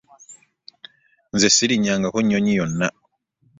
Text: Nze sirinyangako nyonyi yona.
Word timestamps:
Nze 1.33 1.47
sirinyangako 1.55 2.17
nyonyi 2.27 2.53
yona. 2.59 2.87